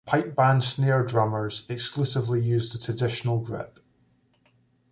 [0.07, 3.79] Pipe Band snare drummers exclusively use the traditional grip.